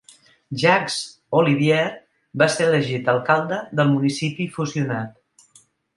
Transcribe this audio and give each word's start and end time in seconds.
Jacques 0.61 0.93
Olivier 1.41 1.83
va 2.43 2.47
ser 2.53 2.67
elegit 2.71 3.11
alcalde 3.15 3.61
del 3.81 3.93
municipi 3.95 4.49
fusionat. 4.57 5.59